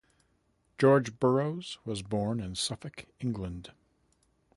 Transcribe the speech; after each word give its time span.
George 0.79 1.19
Burroughs 1.19 1.77
was 1.85 2.01
born 2.01 2.39
in 2.39 2.55
Suffolk, 2.55 3.05
England. 3.19 3.71